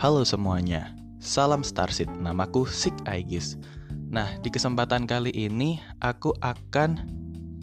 Halo 0.00 0.24
semuanya, 0.24 0.96
salam 1.20 1.60
Starseed, 1.60 2.08
namaku 2.08 2.64
Sik 2.64 3.04
Aegis. 3.04 3.60
Nah, 4.08 4.32
di 4.40 4.48
kesempatan 4.48 5.04
kali 5.04 5.28
ini 5.28 5.76
aku 6.00 6.32
akan 6.40 7.04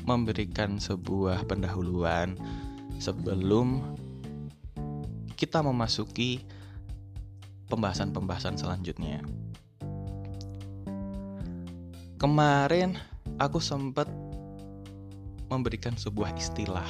memberikan 0.05 0.77
sebuah 0.77 1.49
pendahuluan 1.49 2.37
sebelum 3.01 3.81
kita 5.33 5.65
memasuki 5.65 6.45
pembahasan-pembahasan 7.73 8.53
selanjutnya. 8.53 9.25
Kemarin 12.21 13.01
aku 13.41 13.57
sempat 13.57 14.05
memberikan 15.49 15.97
sebuah 15.97 16.37
istilah 16.37 16.85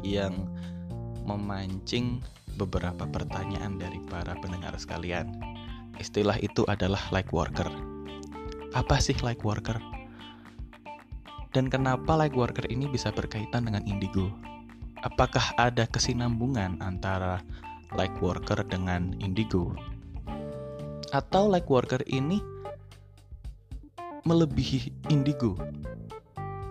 yang 0.00 0.48
memancing 1.28 2.24
beberapa 2.56 3.04
pertanyaan 3.04 3.76
dari 3.76 4.00
para 4.08 4.32
pendengar 4.40 4.72
sekalian. 4.80 5.36
Istilah 6.00 6.40
itu 6.40 6.64
adalah 6.68 7.00
like 7.12 7.30
worker. 7.30 7.68
Apa 8.72 8.96
sih 9.00 9.16
like 9.20 9.44
worker? 9.44 9.76
Dan 11.56 11.72
kenapa 11.72 12.16
like 12.16 12.36
worker 12.36 12.64
ini 12.68 12.84
bisa 12.88 13.08
berkaitan 13.12 13.68
dengan 13.68 13.84
indigo? 13.88 14.28
Apakah 15.04 15.56
ada 15.56 15.88
kesinambungan 15.88 16.80
antara 16.84 17.40
like 17.96 18.12
worker 18.20 18.60
dengan 18.64 19.16
indigo? 19.24 19.72
Atau 21.16 21.48
like 21.48 21.68
worker 21.72 22.04
ini 22.08 22.40
melebihi 24.28 25.08
indigo? 25.08 25.56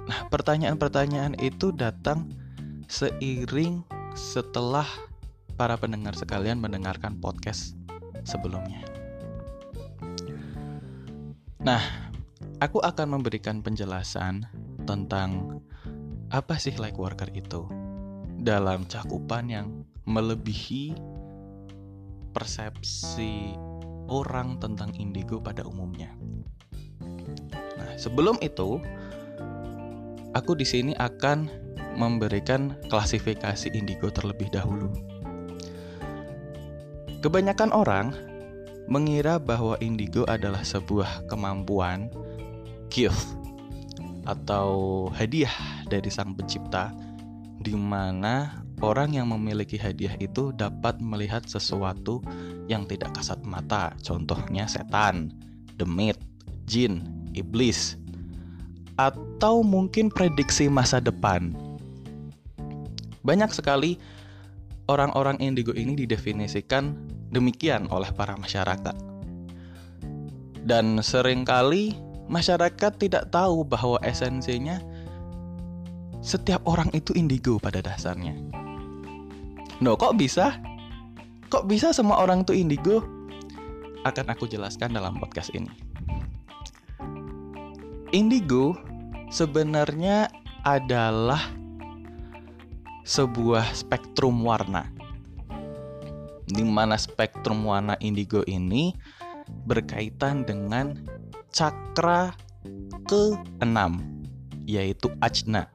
Nah, 0.05 0.30
pertanyaan-pertanyaan 0.30 1.41
itu 1.41 1.73
datang 1.73 2.30
seiring 2.86 3.81
setelah 4.13 4.86
para 5.55 5.80
pendengar 5.80 6.16
sekalian 6.16 6.59
mendengarkan 6.59 7.20
podcast 7.20 7.80
sebelumnya. 8.28 8.84
Nah, 11.66 11.81
aku 12.61 12.84
akan 12.84 13.17
memberikan 13.17 13.64
penjelasan 13.66 14.45
tentang 14.86 15.61
apa 16.30 16.59
sih 16.61 16.76
like 16.78 17.00
worker 17.00 17.31
itu 17.33 17.66
dalam 18.38 18.86
cakupan 18.86 19.50
yang 19.50 19.67
melebihi 20.06 20.94
persepsi 22.36 23.56
orang 24.11 24.61
tentang 24.61 24.94
indigo 25.00 25.42
pada 25.42 25.66
umumnya. 25.66 26.14
Nah, 27.80 27.95
sebelum 27.98 28.38
itu, 28.44 28.78
aku 30.36 30.52
di 30.53 30.67
sini 30.67 30.94
akan 31.00 31.50
memberikan 31.95 32.76
klasifikasi 32.92 33.72
indigo 33.72 34.11
terlebih 34.11 34.52
dahulu. 34.52 35.14
Kebanyakan 37.26 37.73
orang 37.73 38.14
mengira 38.86 39.42
bahwa 39.42 39.81
indigo 39.81 40.30
adalah 40.30 40.62
sebuah 40.62 41.26
kemampuan 41.26 42.06
gift 42.94 43.34
atau 44.30 45.09
hadiah 45.09 45.50
dari 45.90 46.06
sang 46.14 46.38
pencipta 46.38 46.94
di 47.66 47.73
mana 47.73 48.62
orang 48.78 49.17
yang 49.17 49.34
memiliki 49.34 49.73
hadiah 49.73 50.14
itu 50.22 50.54
dapat 50.54 51.02
melihat 51.02 51.42
sesuatu 51.50 52.22
yang 52.70 52.86
tidak 52.86 53.17
kasat 53.17 53.42
mata, 53.42 53.98
contohnya 54.06 54.70
setan, 54.70 55.34
demit, 55.82 56.22
jin, 56.70 57.10
iblis, 57.34 57.98
atau 59.02 59.66
mungkin 59.66 60.14
prediksi 60.14 60.70
masa 60.70 61.02
depan. 61.02 61.58
Banyak 63.26 63.50
sekali 63.50 63.98
orang-orang 64.86 65.38
indigo 65.41 65.73
ini 65.73 65.97
didefinisikan 65.97 66.94
demikian 67.33 67.89
oleh 67.89 68.09
para 68.14 68.38
masyarakat. 68.38 68.95
Dan 70.65 70.98
sering 71.02 71.45
kali 71.45 71.93
masyarakat 72.26 72.98
tidak 72.98 73.30
tahu 73.30 73.61
bahwa 73.65 74.02
esensinya 74.02 74.82
setiap 76.26 76.65
orang 76.65 76.89
itu 76.98 77.14
indigo 77.14 77.61
pada 77.61 77.86
dasarnya. 77.86 78.33
No, 79.77 79.93
kok 79.93 80.17
bisa? 80.17 80.58
Kok 81.54 81.70
bisa 81.70 81.93
semua 81.93 82.17
orang 82.17 82.42
itu 82.42 82.58
indigo? 82.58 83.05
Akan 84.05 84.26
aku 84.30 84.49
jelaskan 84.49 84.98
dalam 84.98 85.21
podcast 85.21 85.54
ini. 85.54 85.70
Indigo 88.10 88.73
sebenarnya 89.30 90.31
adalah 90.65 91.42
sebuah 93.05 93.70
spektrum 93.77 94.42
warna 94.42 94.89
di 96.49 96.66
mana 96.66 96.98
spektrum 96.98 97.66
warna 97.66 97.93
indigo 98.02 98.42
ini 98.49 98.93
berkaitan 99.70 100.45
dengan 100.45 100.98
cakra 101.54 102.33
ke-6 103.05 103.77
yaitu 104.66 105.14
ajna. 105.21 105.70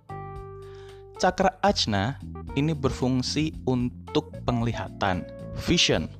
Cakra 1.23 1.55
ajna 1.63 2.19
ini 2.59 2.75
berfungsi 2.75 3.55
untuk 3.63 4.35
penglihatan, 4.43 5.23
vision. 5.55 6.11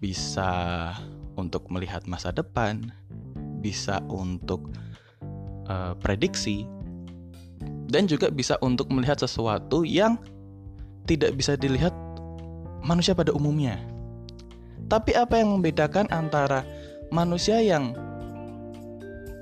Bisa 0.00 0.94
untuk 1.36 1.68
melihat 1.68 2.08
masa 2.08 2.32
depan, 2.32 2.88
bisa 3.60 4.00
untuk 4.08 4.72
uh, 5.68 5.92
prediksi 6.00 6.64
dan 7.88 8.04
juga 8.04 8.28
bisa 8.28 8.60
untuk 8.60 8.92
melihat 8.92 9.16
sesuatu 9.16 9.82
yang 9.82 10.20
tidak 11.08 11.32
bisa 11.34 11.56
dilihat 11.56 11.94
manusia 12.84 13.16
pada 13.16 13.32
umumnya. 13.32 13.80
Tapi 14.88 15.16
apa 15.16 15.40
yang 15.40 15.56
membedakan 15.56 16.08
antara 16.12 16.64
manusia 17.08 17.60
yang 17.60 17.96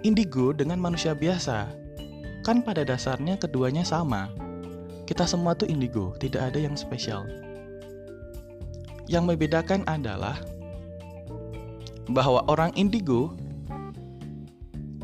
indigo 0.06 0.55
dengan 0.55 0.78
manusia 0.78 1.15
biasa? 1.15 1.71
Kan 2.47 2.62
pada 2.62 2.87
dasarnya 2.87 3.34
keduanya 3.38 3.82
sama. 3.82 4.31
Kita 5.06 5.22
semua 5.26 5.55
tuh 5.55 5.71
indigo, 5.71 6.15
tidak 6.19 6.50
ada 6.50 6.59
yang 6.59 6.75
spesial. 6.75 7.26
Yang 9.06 9.34
membedakan 9.34 9.87
adalah 9.87 10.38
bahwa 12.10 12.43
orang 12.50 12.75
indigo 12.75 13.34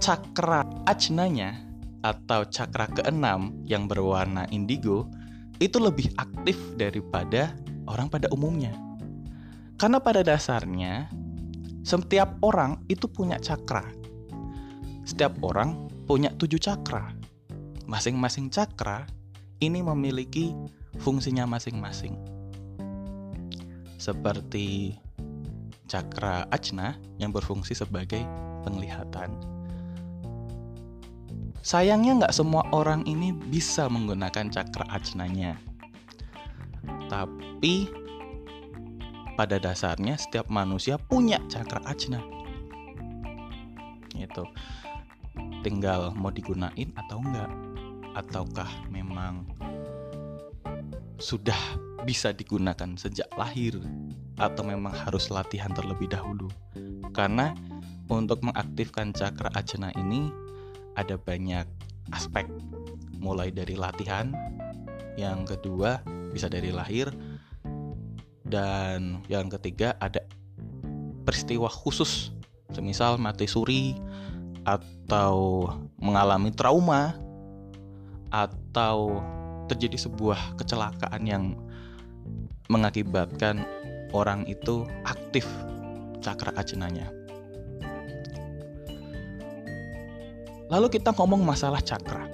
cakra 0.02 0.66
ajnanya 0.90 1.54
atau 2.02 2.42
cakra 2.46 2.90
keenam 2.90 3.54
yang 3.62 3.86
berwarna 3.86 4.50
indigo 4.50 5.06
itu 5.62 5.78
lebih 5.78 6.10
aktif 6.18 6.58
daripada 6.74 7.54
orang 7.86 8.10
pada 8.10 8.26
umumnya. 8.34 8.74
Karena 9.78 10.02
pada 10.02 10.22
dasarnya 10.26 11.10
setiap 11.82 12.38
orang 12.42 12.82
itu 12.86 13.06
punya 13.10 13.38
cakra. 13.38 13.86
Setiap 15.02 15.38
orang 15.42 15.90
punya 16.06 16.30
tujuh 16.34 16.58
cakra. 16.58 17.10
Masing-masing 17.90 18.50
cakra 18.50 19.06
ini 19.58 19.82
memiliki 19.82 20.54
fungsinya 21.02 21.46
masing-masing. 21.46 22.14
Seperti 23.98 24.98
cakra 25.86 26.46
ajna 26.50 26.98
yang 27.18 27.34
berfungsi 27.34 27.74
sebagai 27.74 28.22
penglihatan. 28.62 29.51
Sayangnya 31.62 32.26
nggak 32.26 32.34
semua 32.34 32.66
orang 32.74 33.06
ini 33.06 33.30
bisa 33.30 33.86
menggunakan 33.86 34.50
cakra 34.50 34.86
ajnanya 34.90 35.54
tapi 37.12 37.92
pada 39.36 39.60
dasarnya 39.60 40.16
setiap 40.16 40.48
manusia 40.48 40.96
punya 40.96 41.36
cakra 41.52 41.84
ajna. 41.84 42.24
Itu 44.16 44.48
tinggal 45.60 46.16
mau 46.16 46.32
digunain 46.32 46.88
atau 46.96 47.20
enggak 47.20 47.52
ataukah 48.16 48.68
memang 48.88 49.44
sudah 51.20 51.56
bisa 52.08 52.32
digunakan 52.32 52.96
sejak 52.96 53.28
lahir 53.36 53.76
atau 54.40 54.64
memang 54.64 54.96
harus 55.04 55.28
latihan 55.28 55.70
terlebih 55.76 56.08
dahulu. 56.08 56.48
Karena 57.12 57.52
untuk 58.08 58.40
mengaktifkan 58.40 59.12
cakra 59.12 59.52
ajna 59.52 59.92
ini 60.00 60.32
ada 60.98 61.16
banyak 61.16 61.64
aspek 62.12 62.48
mulai 63.22 63.54
dari 63.54 63.78
latihan, 63.78 64.34
yang 65.16 65.44
kedua 65.44 66.02
bisa 66.32 66.48
dari 66.48 66.72
lahir 66.72 67.12
dan 68.48 69.20
yang 69.28 69.48
ketiga 69.48 69.96
ada 70.00 70.20
peristiwa 71.24 71.68
khusus 71.70 72.32
semisal 72.72 73.20
mati 73.20 73.48
suri 73.48 73.96
atau 74.64 75.68
mengalami 76.00 76.50
trauma 76.52 77.16
atau 78.32 79.20
terjadi 79.68 80.08
sebuah 80.08 80.56
kecelakaan 80.56 81.22
yang 81.24 81.44
mengakibatkan 82.72 83.64
orang 84.16 84.48
itu 84.48 84.88
aktif 85.04 85.44
cakra 86.24 86.54
ajenanya. 86.56 87.10
Lalu 90.72 90.88
kita 90.88 91.12
ngomong 91.12 91.44
masalah 91.44 91.84
cakra. 91.84 92.24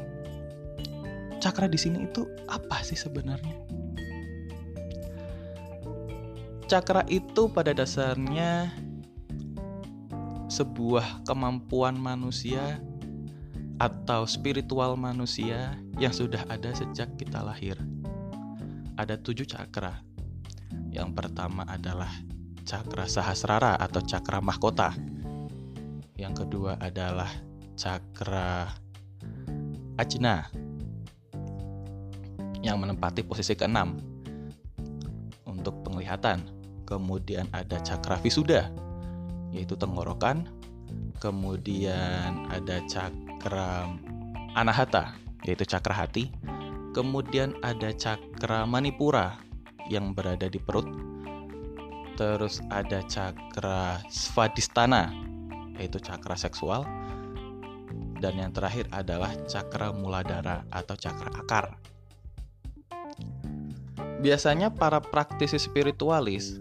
Cakra 1.42 1.66
di 1.66 1.78
sini 1.78 2.06
itu 2.06 2.22
apa 2.46 2.86
sih 2.86 2.94
sebenarnya? 2.94 3.68
cakra 6.68 7.00
itu 7.08 7.48
pada 7.48 7.72
dasarnya 7.72 8.68
sebuah 10.52 11.24
kemampuan 11.24 11.96
manusia 11.96 12.76
atau 13.80 14.28
spiritual 14.28 14.92
manusia 15.00 15.80
yang 15.96 16.12
sudah 16.12 16.44
ada 16.52 16.76
sejak 16.76 17.08
kita 17.16 17.40
lahir. 17.40 17.80
Ada 19.00 19.16
tujuh 19.16 19.48
cakra. 19.48 20.04
Yang 20.92 21.16
pertama 21.16 21.64
adalah 21.64 22.12
cakra 22.68 23.08
sahasrara 23.08 23.80
atau 23.80 24.04
cakra 24.04 24.44
mahkota. 24.44 24.92
Yang 26.20 26.44
kedua 26.44 26.76
adalah 26.76 27.32
cakra 27.78 28.74
ajna 29.94 30.50
yang 32.58 32.82
menempati 32.82 33.22
posisi 33.22 33.54
keenam 33.54 34.02
untuk 35.46 35.86
penglihatan. 35.86 36.42
Kemudian 36.82 37.46
ada 37.54 37.78
cakra 37.86 38.18
visuda 38.18 38.66
yaitu 39.54 39.78
tenggorokan. 39.78 40.50
Kemudian 41.22 42.50
ada 42.50 42.82
cakra 42.90 43.86
anahata 44.58 45.14
yaitu 45.46 45.62
cakra 45.62 45.94
hati. 45.94 46.34
Kemudian 46.96 47.54
ada 47.62 47.94
cakra 47.94 48.66
manipura 48.66 49.38
yang 49.86 50.18
berada 50.18 50.50
di 50.50 50.58
perut. 50.58 50.88
Terus 52.18 52.58
ada 52.74 53.06
cakra 53.06 54.02
svadhisthana 54.10 55.14
yaitu 55.78 56.02
cakra 56.02 56.34
seksual. 56.34 56.82
Dan 58.18 58.34
yang 58.38 58.50
terakhir 58.50 58.90
adalah 58.90 59.30
cakra 59.46 59.94
muladhara 59.94 60.66
atau 60.74 60.98
cakra 60.98 61.30
akar. 61.38 61.66
Biasanya 64.18 64.74
para 64.74 64.98
praktisi 64.98 65.54
spiritualis 65.62 66.58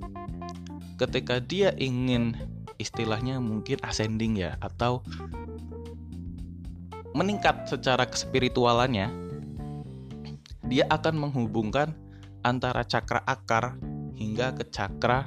ketika 1.01 1.41
dia 1.41 1.73
ingin 1.77 2.37
istilahnya 2.77 3.41
mungkin 3.41 3.81
ascending 3.81 4.37
ya 4.37 4.57
atau 4.61 5.01
meningkat 7.17 7.65
secara 7.65 8.05
kespiritualannya, 8.05 9.09
dia 10.69 10.85
akan 10.93 11.17
menghubungkan 11.17 11.97
antara 12.45 12.85
cakra 12.85 13.25
akar 13.25 13.77
hingga 14.13 14.53
ke 14.53 14.69
cakra 14.69 15.25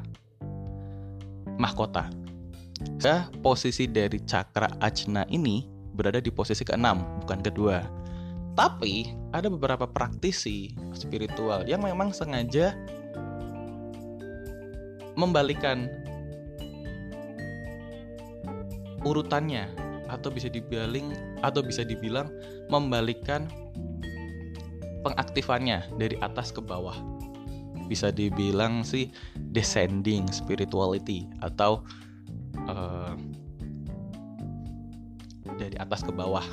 mahkota. 1.59 2.11
Ya, 3.03 3.29
posisi 3.44 3.91
dari 3.91 4.23
cakra 4.25 4.73
ajna 4.81 5.26
ini 5.29 5.67
berada 5.94 6.22
di 6.22 6.31
posisi 6.32 6.62
keenam, 6.62 7.02
bukan 7.25 7.40
kedua. 7.42 7.82
Tapi 8.58 9.14
ada 9.31 9.46
beberapa 9.46 9.87
praktisi 9.87 10.75
spiritual 10.92 11.64
yang 11.64 11.87
memang 11.87 12.10
sengaja 12.10 12.75
membalikan 15.14 15.88
urutannya 19.06 19.70
atau 20.10 20.28
bisa 20.28 20.50
dibaling 20.50 21.14
atau 21.40 21.62
bisa 21.64 21.87
dibilang 21.87 22.28
membalikkan 22.69 23.48
pengaktifannya 25.06 25.88
dari 25.96 26.19
atas 26.20 26.52
ke 26.52 26.60
bawah. 26.60 26.96
Bisa 27.88 28.12
dibilang 28.14 28.87
sih 28.87 29.10
descending 29.50 30.28
spirituality 30.31 31.26
atau 31.42 31.82
dari 35.61 35.77
atas 35.77 36.01
ke 36.01 36.09
bawah, 36.09 36.45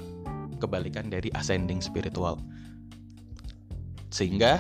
kebalikan 0.60 1.08
dari 1.08 1.32
ascending 1.32 1.80
spiritual. 1.80 2.44
Sehingga 4.12 4.60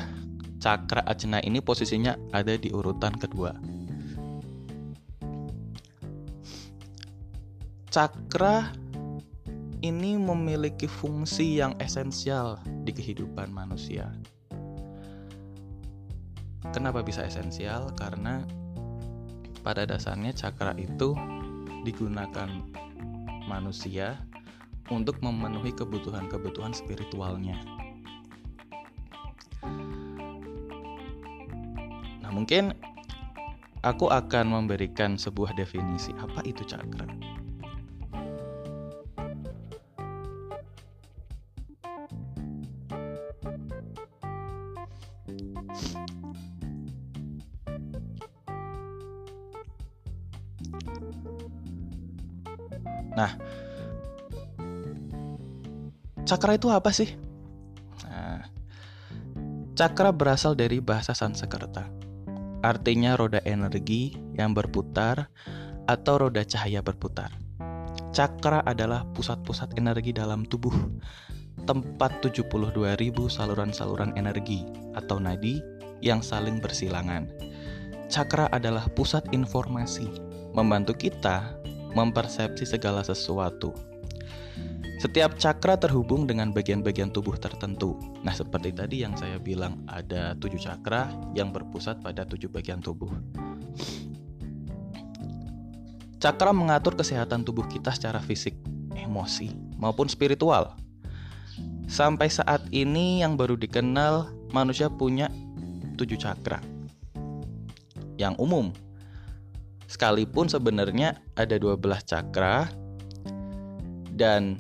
cakra 0.64 1.04
ajna 1.04 1.44
ini 1.44 1.60
posisinya 1.60 2.16
ada 2.32 2.56
di 2.56 2.72
urutan 2.72 3.12
kedua. 3.20 3.52
Cakra 7.92 8.72
ini 9.84 10.18
memiliki 10.18 10.88
fungsi 10.88 11.60
yang 11.60 11.76
esensial 11.78 12.60
di 12.88 12.92
kehidupan 12.96 13.52
manusia. 13.52 14.12
Kenapa 16.76 17.00
bisa 17.02 17.24
esensial? 17.24 17.96
Karena 17.96 18.44
pada 19.64 19.88
dasarnya 19.88 20.36
cakra 20.36 20.76
itu 20.76 21.16
digunakan 21.88 22.52
manusia 23.48 24.20
untuk 24.94 25.20
memenuhi 25.20 25.74
kebutuhan-kebutuhan 25.74 26.72
spiritualnya. 26.72 27.58
Nah, 32.22 32.32
mungkin 32.32 32.76
aku 33.82 34.12
akan 34.12 34.46
memberikan 34.52 35.18
sebuah 35.18 35.58
definisi 35.58 36.14
apa 36.22 36.46
itu 36.46 36.62
cakra. 36.68 37.17
Cakra 56.28 56.60
itu 56.60 56.68
apa 56.68 56.92
sih? 56.92 57.16
Nah, 58.04 58.44
cakra 59.74 60.12
berasal 60.12 60.54
dari 60.60 60.84
bahasa 60.84 61.16
Sanskerta. 61.16 61.88
Artinya 62.60 63.16
roda 63.16 63.40
energi 63.48 64.20
yang 64.36 64.52
berputar 64.52 65.32
atau 65.88 66.28
roda 66.28 66.44
cahaya 66.44 66.84
berputar. 66.84 67.32
Cakra 68.12 68.60
adalah 68.68 69.08
pusat-pusat 69.16 69.80
energi 69.80 70.12
dalam 70.12 70.44
tubuh, 70.44 70.74
tempat 71.64 72.20
72.000 72.20 72.76
saluran-saluran 73.32 74.12
energi 74.20 74.68
atau 74.98 75.22
nadi 75.22 75.64
yang 76.04 76.20
saling 76.20 76.60
bersilangan. 76.60 77.30
Cakra 78.08 78.52
adalah 78.52 78.90
pusat 78.92 79.24
informasi, 79.32 80.08
membantu 80.52 80.98
kita 80.98 81.56
mempersepsi 81.94 82.66
segala 82.66 83.06
sesuatu. 83.06 83.87
Setiap 84.98 85.38
cakra 85.38 85.78
terhubung 85.78 86.26
dengan 86.26 86.50
bagian-bagian 86.50 87.14
tubuh 87.14 87.38
tertentu. 87.38 87.94
Nah, 88.26 88.34
seperti 88.34 88.74
tadi 88.74 89.06
yang 89.06 89.14
saya 89.14 89.38
bilang, 89.38 89.86
ada 89.86 90.34
tujuh 90.42 90.58
cakra 90.58 91.14
yang 91.38 91.54
berpusat 91.54 92.02
pada 92.02 92.26
tujuh 92.26 92.50
bagian 92.50 92.82
tubuh. 92.82 93.14
Cakra 96.18 96.50
mengatur 96.50 96.98
kesehatan 96.98 97.46
tubuh 97.46 97.70
kita 97.70 97.94
secara 97.94 98.18
fisik, 98.18 98.58
emosi, 98.98 99.54
maupun 99.78 100.10
spiritual. 100.10 100.74
Sampai 101.86 102.34
saat 102.34 102.66
ini 102.74 103.22
yang 103.22 103.38
baru 103.38 103.54
dikenal, 103.54 104.34
manusia 104.50 104.90
punya 104.90 105.30
tujuh 105.94 106.18
cakra. 106.18 106.58
Yang 108.18 108.34
umum, 108.42 108.74
Sekalipun 109.88 110.52
sebenarnya 110.52 111.16
ada 111.40 111.56
12 111.56 111.80
cakra 112.04 112.68
dan 114.20 114.60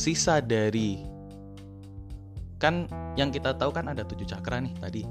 sisa 0.00 0.40
dari 0.40 0.96
kan 2.56 2.88
yang 3.20 3.28
kita 3.28 3.52
tahu 3.52 3.68
kan 3.68 3.92
ada 3.92 4.00
7 4.00 4.24
cakra 4.24 4.64
nih 4.64 4.72
tadi. 4.80 5.02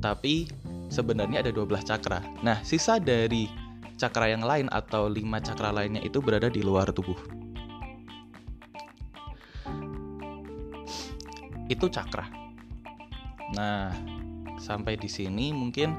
Tapi 0.00 0.48
sebenarnya 0.88 1.44
ada 1.44 1.52
12 1.52 1.84
cakra. 1.84 2.24
Nah, 2.40 2.64
sisa 2.64 2.96
dari 2.96 3.44
cakra 4.00 4.32
yang 4.32 4.40
lain 4.44 4.72
atau 4.72 5.12
5 5.12 5.20
cakra 5.44 5.76
lainnya 5.76 6.00
itu 6.00 6.24
berada 6.24 6.48
di 6.48 6.64
luar 6.64 6.88
tubuh. 6.88 7.16
Itu 11.68 11.92
cakra. 11.92 12.24
Nah, 13.52 13.92
sampai 14.56 14.96
di 14.96 15.08
sini 15.12 15.52
mungkin 15.52 15.92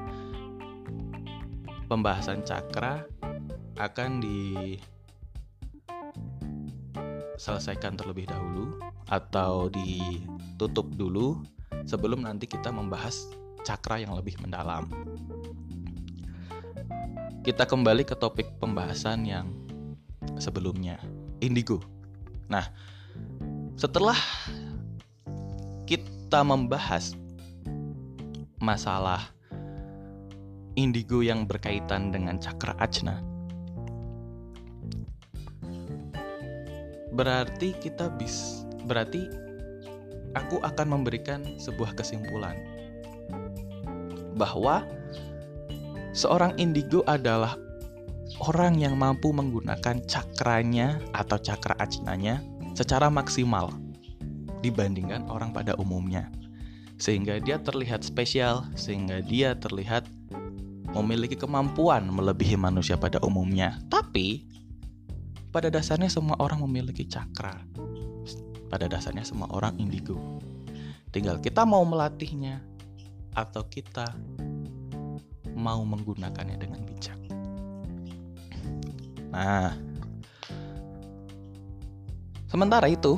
pembahasan 1.86 2.42
cakra 2.42 3.06
akan 3.78 4.18
diselesaikan 7.38 7.94
terlebih 7.94 8.26
dahulu 8.26 8.82
atau 9.06 9.70
ditutup 9.70 10.90
dulu 10.98 11.38
sebelum 11.86 12.26
nanti 12.26 12.50
kita 12.50 12.74
membahas 12.74 13.14
cakra 13.62 14.02
yang 14.02 14.18
lebih 14.18 14.34
mendalam. 14.42 14.90
Kita 17.46 17.64
kembali 17.64 18.02
ke 18.02 18.18
topik 18.18 18.58
pembahasan 18.58 19.22
yang 19.22 19.46
sebelumnya, 20.42 20.98
indigo. 21.38 21.78
Nah, 22.50 22.66
setelah 23.78 24.18
kita 25.86 26.42
membahas 26.42 27.14
masalah 28.58 29.30
indigo 30.74 31.22
yang 31.22 31.46
berkaitan 31.46 32.10
dengan 32.10 32.42
cakra 32.42 32.74
ajna. 32.82 33.27
Berarti 37.12 37.72
kita 37.78 38.12
bis 38.12 38.64
berarti 38.84 39.28
aku 40.36 40.60
akan 40.60 41.00
memberikan 41.00 41.44
sebuah 41.60 41.96
kesimpulan 41.96 42.56
bahwa 44.38 44.86
Seorang 46.18 46.58
indigo 46.58 47.06
adalah 47.06 47.54
orang 48.42 48.80
yang 48.80 48.98
mampu 48.98 49.30
menggunakan 49.30 50.02
cakranya 50.08 50.98
atau 51.14 51.38
cakra 51.38 51.78
ajnanya 51.78 52.42
secara 52.74 53.06
maksimal 53.06 53.70
dibandingkan 54.58 55.28
orang 55.30 55.54
pada 55.54 55.78
umumnya. 55.78 56.26
Sehingga 56.98 57.38
dia 57.38 57.62
terlihat 57.62 58.02
spesial, 58.02 58.66
sehingga 58.74 59.22
dia 59.22 59.54
terlihat 59.54 60.10
memiliki 60.90 61.38
kemampuan 61.38 62.10
melebihi 62.10 62.58
manusia 62.58 62.98
pada 62.98 63.22
umumnya. 63.22 63.78
Tapi 63.86 64.42
pada 65.48 65.72
dasarnya 65.72 66.12
semua 66.12 66.36
orang 66.40 66.60
memiliki 66.64 67.08
cakra. 67.08 67.56
Pada 68.68 68.84
dasarnya 68.84 69.24
semua 69.24 69.48
orang 69.56 69.80
indigo. 69.80 70.16
Tinggal 71.08 71.40
kita 71.40 71.64
mau 71.64 71.80
melatihnya 71.88 72.60
atau 73.32 73.64
kita 73.64 74.12
mau 75.56 75.80
menggunakannya 75.82 76.56
dengan 76.60 76.80
bijak. 76.84 77.18
Nah, 79.32 79.72
sementara 82.48 82.92
itu, 82.92 83.16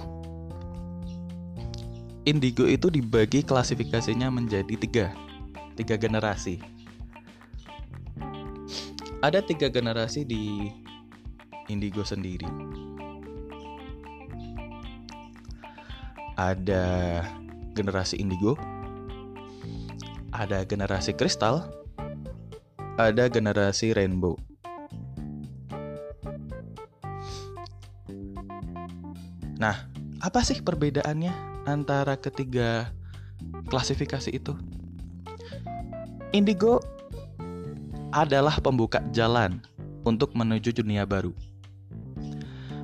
indigo 2.23 2.67
itu 2.67 2.87
dibagi 2.91 3.43
klasifikasinya 3.43 4.31
menjadi 4.31 4.75
tiga, 4.79 5.07
tiga 5.75 5.99
generasi. 5.99 6.63
Ada 9.21 9.45
tiga 9.45 9.69
generasi 9.69 10.25
di 10.25 10.73
indigo 11.71 12.03
sendiri. 12.03 12.51
Ada 16.35 17.23
generasi 17.79 18.19
indigo, 18.19 18.59
ada 20.35 20.67
generasi 20.67 21.15
kristal, 21.15 21.71
ada 22.99 23.31
generasi 23.31 23.95
rainbow. 23.95 24.35
Nah, 29.61 29.77
apa 30.25 30.41
sih 30.41 30.65
perbedaannya 30.65 31.65
antara 31.69 32.17
ketiga 32.17 32.89
klasifikasi 33.69 34.33
itu? 34.33 34.57
Indigo 36.33 36.81
adalah 38.11 38.57
pembuka 38.59 39.05
jalan 39.13 39.61
untuk 40.09 40.33
menuju 40.33 40.73
dunia 40.73 41.05
baru. 41.05 41.37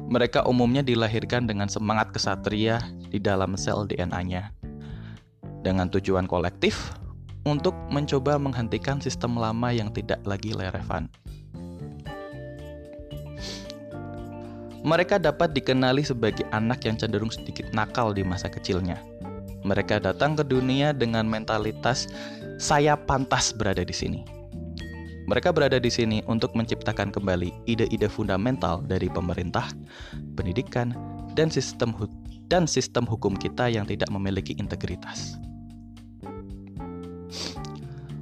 Mereka 0.06 0.46
umumnya 0.46 0.86
dilahirkan 0.86 1.50
dengan 1.50 1.66
semangat 1.66 2.14
kesatria 2.14 2.78
di 3.10 3.18
dalam 3.18 3.58
sel 3.58 3.90
DNA-nya, 3.90 4.54
dengan 5.66 5.90
tujuan 5.90 6.30
kolektif 6.30 6.94
untuk 7.42 7.74
mencoba 7.90 8.38
menghentikan 8.38 9.02
sistem 9.02 9.34
lama 9.34 9.74
yang 9.74 9.90
tidak 9.90 10.22
lagi 10.22 10.54
relevan. 10.54 11.10
Mereka 14.86 15.18
dapat 15.18 15.50
dikenali 15.50 16.06
sebagai 16.06 16.46
anak 16.54 16.86
yang 16.86 16.94
cenderung 16.94 17.34
sedikit 17.34 17.66
nakal 17.74 18.14
di 18.14 18.22
masa 18.22 18.46
kecilnya. 18.46 19.02
Mereka 19.66 19.98
datang 19.98 20.38
ke 20.38 20.46
dunia 20.46 20.94
dengan 20.94 21.26
mentalitas 21.26 22.06
"saya 22.62 22.94
pantas 22.94 23.50
berada 23.50 23.82
di 23.82 23.90
sini". 23.90 24.35
Mereka 25.26 25.50
berada 25.50 25.82
di 25.82 25.90
sini 25.90 26.22
untuk 26.30 26.54
menciptakan 26.54 27.10
kembali 27.10 27.66
ide-ide 27.66 28.06
fundamental 28.06 28.78
dari 28.86 29.10
pemerintah, 29.10 29.66
pendidikan, 30.38 30.94
dan 31.34 31.50
sistem 31.50 31.90
dan 32.46 32.70
sistem 32.70 33.02
hukum 33.02 33.34
kita 33.34 33.66
yang 33.66 33.82
tidak 33.90 34.06
memiliki 34.06 34.54
integritas. 34.54 35.34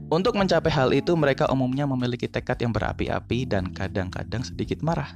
Untuk 0.08 0.32
mencapai 0.32 0.72
hal 0.72 0.96
itu, 0.96 1.12
mereka 1.12 1.44
umumnya 1.52 1.84
memiliki 1.84 2.24
tekad 2.24 2.56
yang 2.64 2.72
berapi-api 2.72 3.44
dan 3.44 3.68
kadang-kadang 3.68 4.40
sedikit 4.40 4.80
marah. 4.80 5.12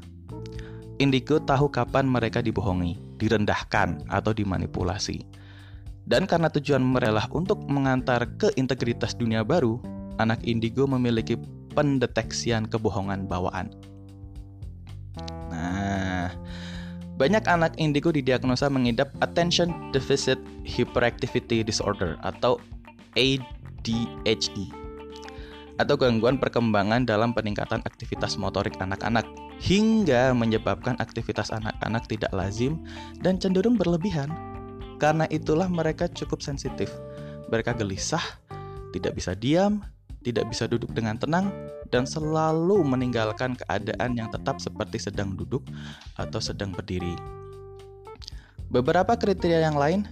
Indigo 1.01 1.41
tahu 1.41 1.73
kapan 1.73 2.05
mereka 2.05 2.45
dibohongi, 2.45 3.01
direndahkan, 3.17 4.05
atau 4.13 4.35
dimanipulasi. 4.37 5.25
Dan 6.05 6.27
karena 6.27 6.53
tujuan 6.53 6.83
mereka 6.85 7.31
untuk 7.33 7.65
mengantar 7.71 8.27
ke 8.37 8.53
integritas 8.59 9.15
dunia 9.15 9.47
baru, 9.47 9.79
anak 10.19 10.43
indigo 10.43 10.85
memiliki 10.91 11.39
pendeteksian 11.73 12.69
kebohongan 12.69 13.29
bawaan. 13.29 13.73
Nah, 15.53 16.33
banyak 17.19 17.45
anak 17.51 17.75
indigo 17.81 18.15
didiagnosa 18.15 18.71
mengidap 18.71 19.11
Attention 19.19 19.91
Deficit 19.91 20.39
Hyperactivity 20.63 21.67
Disorder 21.67 22.15
atau 22.23 22.63
ADHD 23.19 24.71
atau 25.79 25.95
gangguan 25.95 26.37
perkembangan 26.43 27.07
dalam 27.07 27.31
peningkatan 27.31 27.81
aktivitas 27.87 28.35
motorik 28.35 28.75
anak-anak 28.83 29.25
hingga 29.63 30.35
menyebabkan 30.35 30.99
aktivitas 30.99 31.55
anak-anak 31.55 32.07
tidak 32.11 32.31
lazim 32.35 32.83
dan 33.23 33.39
cenderung 33.39 33.79
berlebihan. 33.79 34.31
Karena 34.99 35.31
itulah 35.31 35.71
mereka 35.71 36.11
cukup 36.11 36.43
sensitif. 36.43 36.91
Mereka 37.51 37.79
gelisah, 37.79 38.23
tidak 38.91 39.15
bisa 39.15 39.39
diam, 39.39 39.87
tidak 40.29 40.53
bisa 40.53 40.69
duduk 40.69 40.93
dengan 40.93 41.17
tenang, 41.17 41.49
dan 41.89 42.05
selalu 42.05 42.85
meninggalkan 42.85 43.57
keadaan 43.57 44.13
yang 44.13 44.29
tetap 44.29 44.61
seperti 44.61 45.01
sedang 45.01 45.33
duduk 45.33 45.65
atau 46.21 46.37
sedang 46.37 46.71
berdiri. 46.77 47.17
Beberapa 48.69 49.17
kriteria 49.17 49.65
yang 49.65 49.81
lain 49.81 50.05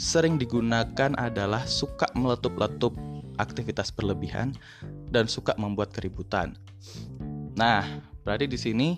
sering 0.00 0.40
digunakan 0.40 1.12
adalah 1.20 1.68
suka 1.68 2.08
meletup-letup 2.16 2.96
aktivitas 3.36 3.92
berlebihan 3.92 4.56
dan 5.12 5.28
suka 5.28 5.52
membuat 5.60 5.92
keributan. 5.92 6.56
Nah, 7.60 7.84
berarti 8.24 8.48
di 8.48 8.56
sini 8.56 8.88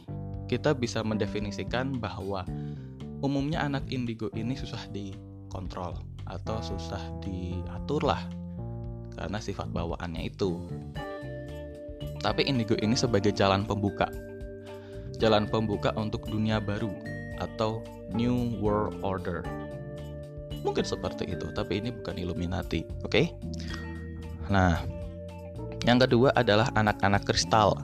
kita 0.46 0.78
bisa 0.78 1.02
mendefinisikan 1.02 1.98
bahwa 1.98 2.46
umumnya 3.18 3.66
anak 3.66 3.90
indigo 3.90 4.30
ini 4.38 4.54
susah 4.54 4.86
dikontrol 4.94 5.98
atau 6.30 6.62
susah 6.62 7.02
diatur 7.18 8.06
lah 8.06 8.22
karena 9.16 9.38
sifat 9.38 9.68
bawaannya 9.70 10.28
itu. 10.28 10.58
Tapi 12.22 12.46
indigo 12.46 12.78
ini 12.78 12.94
sebagai 12.94 13.34
jalan 13.34 13.66
pembuka. 13.66 14.06
Jalan 15.18 15.50
pembuka 15.50 15.90
untuk 15.98 16.26
dunia 16.30 16.62
baru 16.62 16.90
atau 17.42 17.82
New 18.14 18.58
World 18.62 19.02
Order. 19.02 19.42
Mungkin 20.62 20.86
seperti 20.86 21.34
itu, 21.34 21.50
tapi 21.50 21.82
ini 21.82 21.90
bukan 21.90 22.14
Illuminati, 22.14 22.86
oke? 23.02 23.10
Okay? 23.10 23.26
Nah, 24.46 24.78
yang 25.82 25.98
kedua 25.98 26.30
adalah 26.38 26.70
anak-anak 26.78 27.26
kristal. 27.26 27.82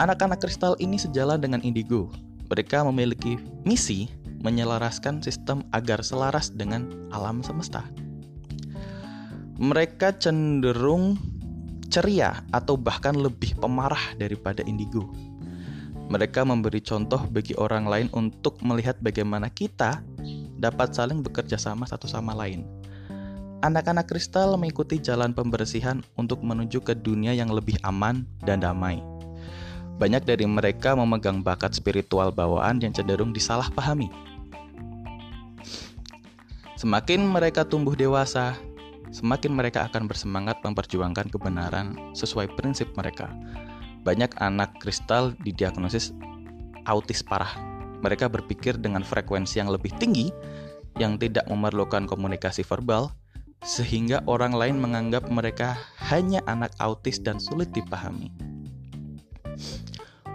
Anak-anak 0.00 0.40
kristal 0.40 0.72
ini 0.80 0.96
sejalan 0.96 1.36
dengan 1.36 1.60
indigo. 1.60 2.08
Mereka 2.48 2.80
memiliki 2.88 3.36
misi 3.68 4.08
menyelaraskan 4.40 5.20
sistem 5.20 5.60
agar 5.76 6.00
selaras 6.00 6.48
dengan 6.48 6.88
alam 7.12 7.44
semesta. 7.44 7.84
Mereka 9.60 10.16
cenderung 10.16 11.20
ceria 11.92 12.40
atau 12.48 12.80
bahkan 12.80 13.12
lebih 13.12 13.60
pemarah 13.60 14.16
daripada 14.16 14.64
indigo. 14.64 15.12
Mereka 16.08 16.48
memberi 16.48 16.80
contoh 16.80 17.20
bagi 17.28 17.52
orang 17.60 17.84
lain 17.84 18.08
untuk 18.16 18.56
melihat 18.64 18.96
bagaimana 19.04 19.52
kita 19.52 20.00
dapat 20.56 20.96
saling 20.96 21.20
bekerja 21.20 21.60
sama 21.60 21.84
satu 21.84 22.08
sama 22.08 22.32
lain. 22.32 22.64
Anak-anak 23.60 24.08
kristal 24.08 24.56
mengikuti 24.56 24.96
jalan 24.96 25.36
pembersihan 25.36 26.00
untuk 26.16 26.40
menuju 26.40 26.80
ke 26.80 26.96
dunia 26.96 27.36
yang 27.36 27.52
lebih 27.52 27.76
aman 27.84 28.24
dan 28.40 28.64
damai. 28.64 29.04
Banyak 30.00 30.24
dari 30.24 30.48
mereka 30.48 30.96
memegang 30.96 31.44
bakat 31.44 31.76
spiritual 31.76 32.32
bawaan 32.32 32.80
yang 32.80 32.96
cenderung 32.96 33.36
disalahpahami. 33.36 34.08
Semakin 36.80 37.28
mereka 37.28 37.68
tumbuh 37.68 37.92
dewasa, 37.92 38.56
semakin 39.10 39.52
mereka 39.54 39.86
akan 39.90 40.06
bersemangat 40.06 40.62
memperjuangkan 40.62 41.30
kebenaran 41.30 41.98
sesuai 42.14 42.54
prinsip 42.58 42.90
mereka. 42.94 43.30
Banyak 44.06 44.38
anak 44.40 44.80
kristal 44.80 45.36
didiagnosis 45.44 46.14
autis 46.88 47.20
parah. 47.20 47.52
Mereka 48.00 48.32
berpikir 48.32 48.80
dengan 48.80 49.04
frekuensi 49.04 49.60
yang 49.60 49.68
lebih 49.68 49.92
tinggi 50.00 50.32
yang 50.96 51.20
tidak 51.20 51.44
memerlukan 51.46 52.08
komunikasi 52.08 52.64
verbal 52.64 53.12
sehingga 53.60 54.24
orang 54.24 54.56
lain 54.56 54.80
menganggap 54.80 55.28
mereka 55.28 55.76
hanya 56.08 56.40
anak 56.48 56.72
autis 56.80 57.20
dan 57.20 57.36
sulit 57.36 57.68
dipahami. 57.76 58.32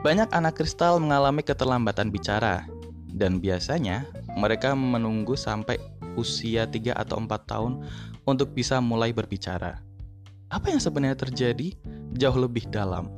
Banyak 0.05 0.29
anak 0.29 0.61
kristal 0.61 1.01
mengalami 1.01 1.41
keterlambatan 1.41 2.13
bicara, 2.13 2.69
dan 3.15 3.41
biasanya 3.41 4.05
mereka 4.37 4.77
menunggu 4.77 5.33
sampai 5.33 5.79
usia 6.19 6.67
3 6.67 6.93
atau 6.93 7.17
4 7.17 7.31
tahun 7.47 7.73
untuk 8.25 8.51
bisa 8.51 8.81
mulai 8.81 9.13
berbicara. 9.13 9.79
Apa 10.49 10.73
yang 10.73 10.81
sebenarnya 10.81 11.17
terjadi 11.17 11.73
jauh 12.17 12.37
lebih 12.37 12.67
dalam. 12.73 13.09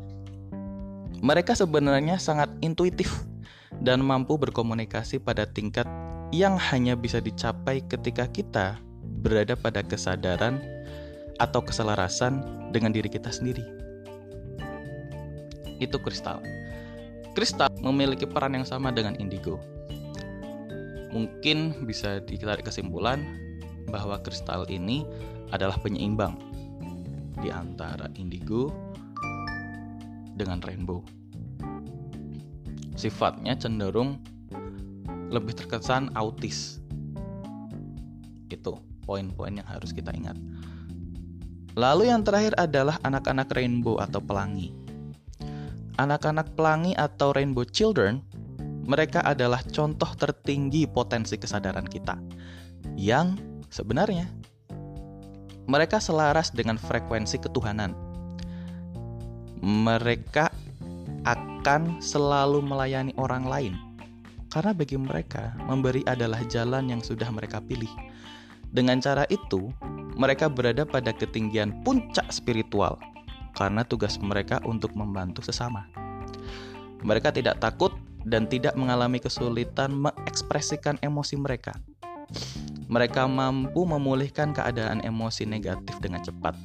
Mereka 1.24 1.58
sebenarnya 1.58 2.22
sangat 2.22 2.52
intuitif 2.62 3.10
dan 3.82 4.04
mampu 4.06 4.38
berkomunikasi 4.38 5.18
pada 5.18 5.50
tingkat 5.50 5.88
yang 6.30 6.60
hanya 6.60 6.94
bisa 6.94 7.24
dicapai 7.24 7.82
ketika 7.88 8.28
kita 8.30 8.78
berada 9.24 9.58
pada 9.58 9.82
kesadaran 9.82 10.62
atau 11.42 11.64
keselarasan 11.64 12.44
dengan 12.76 12.94
diri 12.94 13.10
kita 13.10 13.32
sendiri. 13.32 13.78
itu 15.78 15.98
kristal. 16.02 16.42
Kristal 17.38 17.70
memiliki 17.86 18.26
peran 18.26 18.58
yang 18.58 18.66
sama 18.66 18.90
dengan 18.90 19.14
indigo. 19.22 19.62
Mungkin 21.14 21.86
bisa 21.86 22.18
ditarik 22.26 22.66
kesimpulan 22.66 23.22
bahwa 23.88 24.20
kristal 24.22 24.68
ini 24.68 25.08
adalah 25.52 25.80
penyeimbang 25.80 26.36
di 27.40 27.50
antara 27.54 28.12
indigo 28.20 28.70
dengan 30.38 30.62
rainbow. 30.62 31.02
Sifatnya 32.98 33.54
cenderung 33.58 34.18
lebih 35.30 35.54
terkesan 35.54 36.14
autis. 36.18 36.82
Itu 38.50 38.80
poin-poin 39.06 39.54
yang 39.54 39.68
harus 39.68 39.94
kita 39.94 40.12
ingat. 40.14 40.36
Lalu 41.78 42.10
yang 42.10 42.26
terakhir 42.26 42.58
adalah 42.58 42.98
anak-anak 43.06 43.54
rainbow 43.54 44.02
atau 44.02 44.18
pelangi. 44.18 44.74
Anak-anak 46.02 46.58
pelangi 46.58 46.98
atau 46.98 47.34
rainbow 47.34 47.66
children, 47.66 48.22
mereka 48.90 49.22
adalah 49.22 49.62
contoh 49.70 50.10
tertinggi 50.18 50.90
potensi 50.90 51.38
kesadaran 51.38 51.86
kita. 51.86 52.18
Yang 52.98 53.38
sebenarnya 53.70 54.30
mereka 55.68 56.00
selaras 56.00 56.56
dengan 56.56 56.80
frekuensi 56.80 57.44
ketuhanan. 57.44 57.92
Mereka 59.60 60.48
akan 61.28 62.00
selalu 62.00 62.64
melayani 62.64 63.12
orang 63.20 63.44
lain 63.44 63.74
karena 64.48 64.72
bagi 64.72 64.96
mereka 64.96 65.52
memberi 65.68 66.08
adalah 66.08 66.40
jalan 66.48 66.88
yang 66.88 67.04
sudah 67.04 67.28
mereka 67.28 67.60
pilih. 67.60 67.92
Dengan 68.72 69.00
cara 69.00 69.28
itu, 69.28 69.72
mereka 70.16 70.48
berada 70.48 70.84
pada 70.88 71.12
ketinggian 71.12 71.84
puncak 71.84 72.32
spiritual 72.32 73.00
karena 73.56 73.84
tugas 73.84 74.16
mereka 74.24 74.64
untuk 74.64 74.96
membantu 74.96 75.44
sesama. 75.44 75.88
Mereka 77.04 77.36
tidak 77.36 77.60
takut 77.60 77.92
dan 78.28 78.48
tidak 78.48 78.76
mengalami 78.76 79.20
kesulitan 79.20 79.94
mengekspresikan 79.94 81.00
emosi 81.04 81.36
mereka. 81.40 81.76
Mereka 82.88 83.28
mampu 83.28 83.84
memulihkan 83.84 84.56
keadaan 84.56 85.04
emosi 85.04 85.44
negatif 85.44 86.00
dengan 86.00 86.24
cepat. 86.24 86.56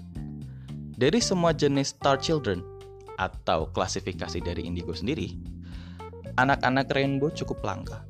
Dari 0.95 1.19
semua 1.19 1.51
jenis 1.51 1.95
Star 1.99 2.21
Children 2.23 2.63
atau 3.19 3.67
klasifikasi 3.75 4.39
dari 4.39 4.67
indigo 4.67 4.95
sendiri, 4.95 5.35
anak-anak 6.39 6.89
rainbow 6.95 7.29
cukup 7.35 7.61
langka. 7.67 8.07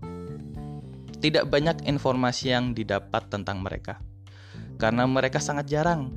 Tidak 1.23 1.49
banyak 1.49 1.87
informasi 1.88 2.52
yang 2.52 2.75
didapat 2.75 3.30
tentang 3.30 3.62
mereka 3.62 4.02
karena 4.82 5.06
mereka 5.06 5.38
sangat 5.38 5.71
jarang 5.71 6.11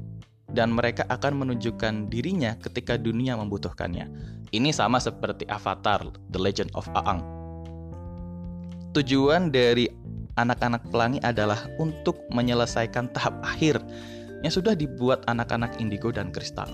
dan 0.50 0.74
mereka 0.74 1.06
akan 1.06 1.46
menunjukkan 1.46 2.10
dirinya 2.10 2.58
ketika 2.58 2.98
dunia 2.98 3.38
membutuhkannya. 3.38 4.10
Ini 4.50 4.74
sama 4.74 4.98
seperti 4.98 5.46
Avatar, 5.46 6.10
The 6.34 6.40
Legend 6.42 6.74
of 6.74 6.90
Aang. 6.98 7.22
Tujuan 8.96 9.52
dari 9.52 9.86
anak-anak 10.36 10.84
pelangi 10.92 11.20
adalah 11.24 11.68
untuk 11.80 12.20
menyelesaikan 12.32 13.12
tahap 13.16 13.36
akhir 13.44 13.80
yang 14.44 14.52
sudah 14.52 14.76
dibuat 14.76 15.24
anak-anak 15.32 15.80
indigo 15.80 16.12
dan 16.12 16.30
kristal. 16.30 16.68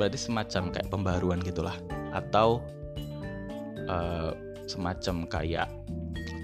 Berarti 0.00 0.16
semacam 0.16 0.72
kayak 0.72 0.88
pembaruan 0.88 1.40
gitulah, 1.44 1.76
atau 2.16 2.64
uh, 3.86 4.32
semacam 4.64 5.28
kayak 5.28 5.68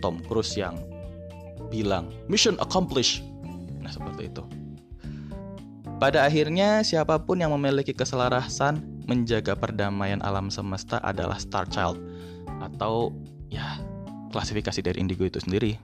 Tom 0.04 0.20
Cruise 0.28 0.52
yang 0.54 0.76
bilang 1.72 2.12
mission 2.28 2.54
accomplished 2.60 3.24
Nah, 3.86 3.94
seperti 3.94 4.34
itu. 4.34 4.42
Pada 6.02 6.26
akhirnya, 6.26 6.82
siapa 6.82 7.22
pun 7.22 7.38
yang 7.38 7.54
memiliki 7.54 7.94
keselarasan 7.94 8.82
menjaga 9.06 9.54
perdamaian 9.54 10.18
alam 10.26 10.50
semesta 10.50 10.99
adalah 11.06 11.38
Star 11.38 11.71
Child 11.71 12.02
atau 12.58 13.14
klasifikasi 14.36 14.84
dari 14.84 15.00
indigo 15.00 15.25
itu 15.25 15.40
sendiri. 15.40 15.80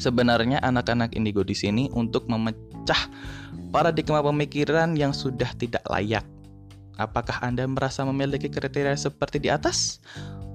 Sebenarnya 0.00 0.64
anak-anak 0.64 1.12
indigo 1.12 1.44
di 1.44 1.52
sini 1.52 1.92
untuk 1.92 2.24
memecah 2.32 3.12
paradigma 3.68 4.24
pemikiran 4.24 4.96
yang 4.96 5.12
sudah 5.12 5.52
tidak 5.60 5.84
layak. 5.92 6.24
Apakah 6.96 7.44
Anda 7.44 7.68
merasa 7.68 8.00
memiliki 8.08 8.48
kriteria 8.48 8.96
seperti 8.96 9.44
di 9.44 9.52
atas? 9.52 10.00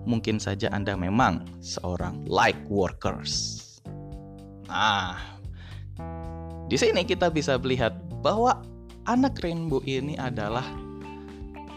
Mungkin 0.10 0.42
saja 0.42 0.74
Anda 0.74 0.98
memang 0.98 1.46
seorang 1.62 2.26
like 2.26 2.58
workers. 2.72 3.62
Nah, 4.66 5.20
di 6.66 6.78
sini 6.80 7.06
kita 7.06 7.30
bisa 7.30 7.60
melihat 7.62 7.94
bahwa 8.26 8.64
anak 9.06 9.38
rainbow 9.44 9.84
ini 9.84 10.16
adalah 10.16 10.64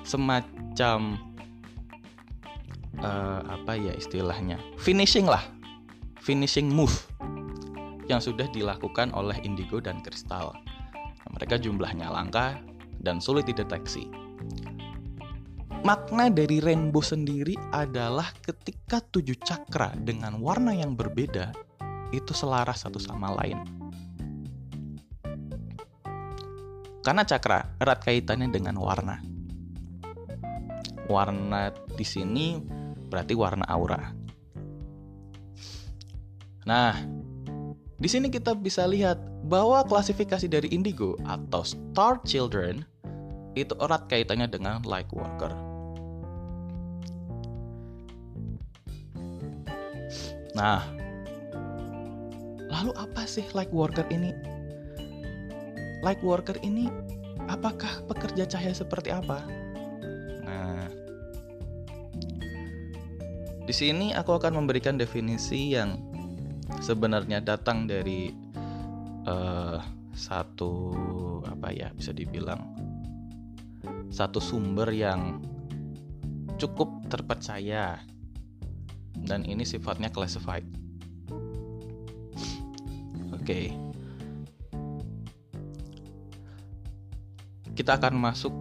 semacam 0.07 1.18
uh, 3.00 3.40
apa 3.46 3.72
ya 3.78 3.96
istilahnya 3.96 4.61
finishing 4.76 5.24
lah. 5.24 5.42
Finishing 6.22 6.70
move 6.70 6.94
yang 8.07 8.22
sudah 8.22 8.46
dilakukan 8.50 9.11
oleh 9.16 9.38
indigo 9.42 9.83
dan 9.83 10.05
kristal. 10.05 10.55
Mereka 11.33 11.59
jumlahnya 11.59 12.12
langka 12.12 12.61
dan 13.02 13.18
sulit 13.18 13.48
dideteksi. 13.48 14.07
Makna 15.83 16.31
dari 16.31 16.62
rainbow 16.62 17.02
sendiri 17.02 17.59
adalah 17.74 18.31
ketika 18.38 19.02
tujuh 19.02 19.35
cakra 19.42 19.90
dengan 19.98 20.38
warna 20.38 20.70
yang 20.70 20.94
berbeda 20.94 21.50
itu 22.14 22.31
selaras 22.31 22.87
satu 22.87 23.02
sama 23.02 23.35
lain. 23.35 23.59
Karena 27.02 27.26
cakra 27.26 27.66
erat 27.83 27.98
kaitannya 28.07 28.46
dengan 28.55 28.78
warna. 28.78 29.18
Warna 31.11 31.74
di 31.98 32.07
sini 32.07 32.62
berarti 33.12 33.37
warna 33.37 33.68
aura. 33.68 34.16
Nah, 36.64 36.96
di 38.01 38.09
sini 38.09 38.33
kita 38.33 38.57
bisa 38.57 38.88
lihat 38.88 39.20
bahwa 39.44 39.85
klasifikasi 39.85 40.48
dari 40.48 40.72
indigo 40.72 41.20
atau 41.29 41.61
star 41.61 42.16
children 42.25 42.81
itu 43.53 43.77
erat 43.77 44.09
kaitannya 44.09 44.48
dengan 44.48 44.81
light 44.88 45.12
worker. 45.12 45.53
Nah, 50.57 50.81
lalu 52.72 52.96
apa 52.96 53.29
sih 53.29 53.44
light 53.53 53.72
worker 53.77 54.09
ini? 54.09 54.33
light 56.03 56.20
worker 56.20 56.59
ini 56.66 56.90
apakah 57.46 58.03
pekerja 58.11 58.44
cahaya 58.44 58.75
seperti 58.75 59.14
apa? 59.14 59.40
Di 63.62 63.75
sini 63.75 64.11
aku 64.12 64.35
akan 64.37 64.62
memberikan 64.62 64.98
definisi 64.98 65.75
yang 65.75 65.98
sebenarnya 66.83 67.42
datang 67.42 67.87
dari 67.87 68.33
uh, 69.27 69.79
satu 70.12 70.72
apa 71.48 71.68
ya 71.72 71.88
bisa 71.94 72.12
dibilang 72.12 72.75
satu 74.12 74.42
sumber 74.42 74.92
yang 74.92 75.40
cukup 76.61 77.09
terpercaya 77.09 78.03
dan 79.25 79.46
ini 79.46 79.64
sifatnya 79.64 80.12
classified. 80.12 80.66
Oke. 83.33 83.42
Okay. 83.42 83.66
kita 87.72 87.96
akan 87.96 88.20
masuk 88.20 88.53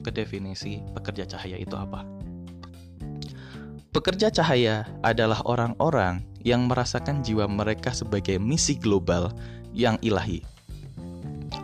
ke 0.00 0.10
definisi 0.10 0.80
pekerja 0.96 1.28
cahaya 1.28 1.60
itu 1.60 1.76
apa. 1.76 2.15
Pekerja 3.96 4.28
cahaya 4.28 4.84
adalah 5.00 5.40
orang-orang 5.48 6.20
yang 6.44 6.68
merasakan 6.68 7.24
jiwa 7.24 7.48
mereka 7.48 7.96
sebagai 7.96 8.36
misi 8.36 8.76
global 8.76 9.32
yang 9.72 9.96
ilahi 10.04 10.44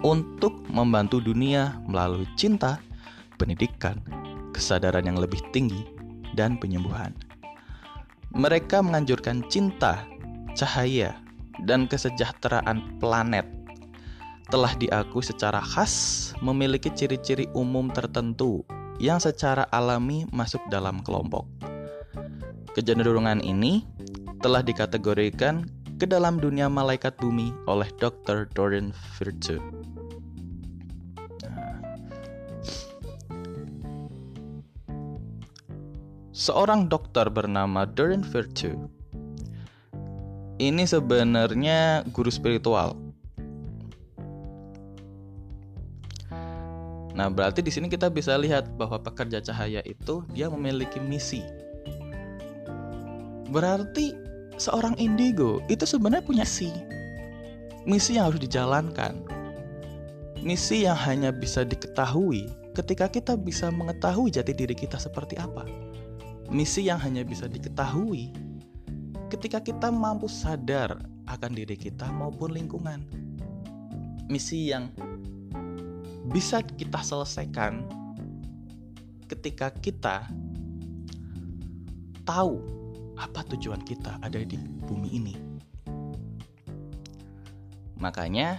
untuk 0.01 0.57
membantu 0.73 1.21
dunia 1.21 1.77
melalui 1.85 2.25
cinta, 2.41 2.81
pendidikan, 3.37 4.01
kesadaran 4.57 5.05
yang 5.05 5.21
lebih 5.21 5.45
tinggi, 5.53 5.85
dan 6.33 6.57
penyembuhan. 6.57 7.13
Mereka 8.33 8.81
menganjurkan 8.81 9.45
cinta, 9.53 10.01
cahaya, 10.57 11.13
dan 11.69 11.85
kesejahteraan 11.85 12.97
planet 12.97 13.45
telah 14.49 14.73
diakui 14.81 15.21
secara 15.21 15.61
khas 15.61 16.33
memiliki 16.41 16.89
ciri-ciri 16.89 17.53
umum 17.53 17.93
tertentu 17.93 18.65
yang 18.97 19.21
secara 19.21 19.69
alami 19.69 20.25
masuk 20.33 20.65
dalam 20.73 21.05
kelompok. 21.05 21.72
Kecenderungan 22.73 23.45
ini 23.45 23.85
telah 24.41 24.65
dikategorikan 24.65 25.69
ke 26.01 26.09
dalam 26.09 26.41
dunia 26.41 26.73
malaikat 26.73 27.15
bumi 27.21 27.53
oleh 27.69 27.87
Dr. 28.01 28.49
Dorian 28.57 28.97
Virtue. 29.21 29.61
Seorang 36.33 36.89
dokter 36.89 37.29
bernama 37.29 37.85
Dorian 37.85 38.25
Virtue 38.25 38.75
ini 40.57 40.89
sebenarnya 40.89 42.09
guru 42.09 42.33
spiritual 42.33 42.97
Nah, 47.13 47.29
berarti 47.29 47.61
di 47.61 47.69
sini 47.69 47.93
kita 47.93 48.09
bisa 48.09 48.33
lihat 48.41 48.73
bahwa 48.81 48.97
pekerja 48.97 49.45
cahaya 49.45 49.85
itu 49.85 50.25
dia 50.33 50.49
memiliki 50.49 50.97
misi. 50.97 51.45
Berarti 53.53 54.17
seorang 54.57 54.97
indigo 54.97 55.61
itu 55.69 55.85
sebenarnya 55.85 56.25
punya 56.25 56.47
si 56.49 56.73
misi 57.85 58.17
yang 58.17 58.33
harus 58.33 58.41
dijalankan. 58.41 59.21
Misi 60.43 60.89
yang 60.89 60.99
hanya 60.99 61.31
bisa 61.31 61.63
diketahui 61.63 62.51
ketika 62.75 63.07
kita 63.07 63.37
bisa 63.37 63.69
mengetahui 63.71 64.33
jati 64.33 64.57
diri 64.57 64.75
kita 64.75 64.97
seperti 64.97 65.39
apa. 65.39 65.69
Misi 66.49 66.89
yang 66.89 66.99
hanya 66.99 67.23
bisa 67.23 67.47
diketahui 67.47 68.33
ketika 69.31 69.61
kita 69.63 69.93
mampu 69.93 70.27
sadar 70.27 70.99
akan 71.31 71.53
diri 71.53 71.77
kita 71.79 72.09
maupun 72.11 72.57
lingkungan. 72.57 73.05
Misi 74.33 74.73
yang 74.73 74.91
bisa 76.33 76.65
kita 76.65 77.05
selesaikan 77.05 77.85
ketika 79.29 79.69
kita 79.71 80.27
tahu 82.25 82.82
apa 83.23 83.47
tujuan 83.55 83.87
kita 83.87 84.19
ada 84.19 84.43
di 84.43 84.59
bumi 84.59 85.09
ini. 85.15 85.35
Makanya, 88.03 88.59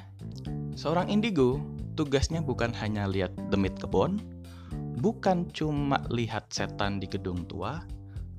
seorang 0.80 1.12
indigo 1.12 1.60
tugasnya 2.00 2.40
bukan 2.40 2.72
hanya 2.80 3.04
lihat 3.12 3.36
demit 3.52 3.76
kebon, 3.76 4.24
bukan 5.04 5.52
cuma 5.52 6.00
lihat 6.08 6.48
setan 6.48 7.04
di 7.04 7.12
gedung 7.12 7.44
tua, 7.52 7.84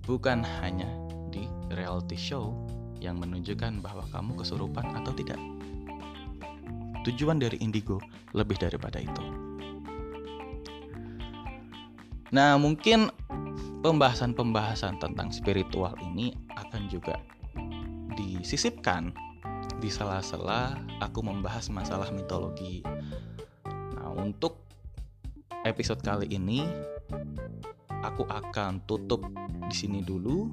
bukan 0.08 0.40
hanya 0.64 0.88
di 1.28 1.44
reality 1.76 2.16
show 2.16 2.56
yang 3.04 3.20
menunjukkan 3.20 3.84
bahwa 3.84 4.08
kamu 4.08 4.32
kesurupan 4.40 4.96
atau 4.96 5.12
tidak. 5.12 5.36
Tujuan 7.04 7.36
dari 7.36 7.60
indigo 7.60 8.00
lebih 8.32 8.56
daripada 8.56 8.96
itu. 8.96 9.24
Nah, 12.32 12.56
mungkin 12.56 13.12
pembahasan-pembahasan 13.84 14.96
tentang 14.96 15.28
spiritual 15.28 15.92
ini 16.00 16.32
akan 16.56 16.88
juga 16.88 17.20
disisipkan 18.16 19.12
di 19.76 19.92
sela-sela 19.92 20.80
aku 21.04 21.20
membahas 21.20 21.68
masalah 21.68 22.08
mitologi. 22.08 22.80
Nah, 23.68 24.08
untuk 24.16 24.64
episode 25.68 26.00
kali 26.00 26.32
ini 26.32 26.64
aku 28.00 28.24
akan 28.24 28.80
tutup 28.88 29.20
di 29.68 29.74
sini 29.76 30.00
dulu. 30.00 30.48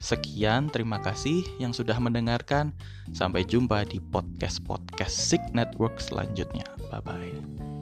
Sekian, 0.00 0.68
terima 0.68 1.00
kasih 1.00 1.44
yang 1.56 1.72
sudah 1.72 1.96
mendengarkan. 1.96 2.76
Sampai 3.16 3.44
jumpa 3.44 3.88
di 3.88 4.00
podcast-podcast 4.00 5.12
Sig 5.12 5.40
Network 5.56 5.96
selanjutnya. 5.96 6.68
Bye 6.92 7.00
bye. 7.00 7.73